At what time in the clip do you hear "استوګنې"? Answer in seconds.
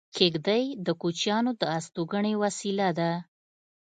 1.77-2.33